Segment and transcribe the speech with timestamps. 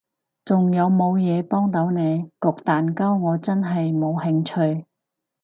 [0.43, 2.31] 仲有無嘢幫到你？
[2.39, 4.87] 焗蛋糕我就真係冇興趣